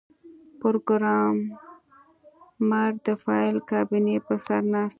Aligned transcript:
پروګرامر 0.61 2.91
د 3.05 3.07
فایل 3.23 3.55
کابینې 3.71 4.15
په 4.27 4.33
سر 4.45 4.61
ناست 4.73 4.87
و 4.87 4.89